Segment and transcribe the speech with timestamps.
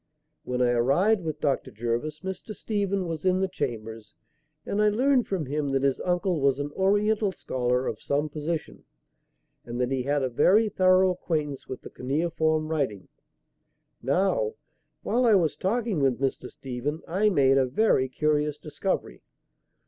[0.45, 1.69] When I arrived with Dr.
[1.69, 2.55] Jervis, Mr.
[2.55, 4.15] Stephen was in the chambers,
[4.65, 8.83] and I learned from him that his uncle was an Oriental scholar of some position
[9.63, 13.09] and that he had a very thorough acquaintance with the cuneiform writing.
[14.01, 14.55] Now,
[15.03, 16.49] while I was talking with Mr.
[16.49, 19.21] Stephen I made a very curious discovery.